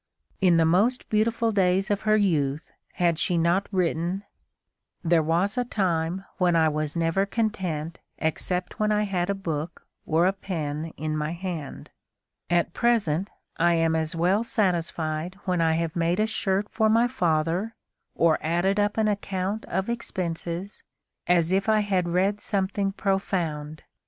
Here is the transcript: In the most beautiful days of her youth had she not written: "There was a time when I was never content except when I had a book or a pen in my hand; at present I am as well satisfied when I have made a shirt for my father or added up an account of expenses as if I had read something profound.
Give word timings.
In 0.41 0.57
the 0.57 0.65
most 0.65 1.07
beautiful 1.09 1.51
days 1.51 1.91
of 1.91 2.01
her 2.09 2.17
youth 2.17 2.71
had 2.93 3.19
she 3.19 3.37
not 3.37 3.67
written: 3.71 4.23
"There 5.03 5.21
was 5.21 5.59
a 5.59 5.63
time 5.63 6.25
when 6.39 6.55
I 6.55 6.69
was 6.69 6.95
never 6.95 7.27
content 7.27 7.99
except 8.17 8.79
when 8.79 8.91
I 8.91 9.03
had 9.03 9.29
a 9.29 9.35
book 9.35 9.85
or 10.07 10.25
a 10.25 10.33
pen 10.33 10.85
in 10.97 11.15
my 11.15 11.33
hand; 11.33 11.91
at 12.49 12.73
present 12.73 13.29
I 13.57 13.75
am 13.75 13.95
as 13.95 14.15
well 14.15 14.43
satisfied 14.43 15.37
when 15.45 15.61
I 15.61 15.73
have 15.73 15.95
made 15.95 16.19
a 16.19 16.25
shirt 16.25 16.67
for 16.67 16.89
my 16.89 17.07
father 17.07 17.75
or 18.15 18.39
added 18.41 18.79
up 18.79 18.97
an 18.97 19.07
account 19.07 19.65
of 19.65 19.87
expenses 19.87 20.81
as 21.27 21.51
if 21.51 21.69
I 21.69 21.81
had 21.81 22.09
read 22.09 22.39
something 22.39 22.91
profound. 22.91 23.83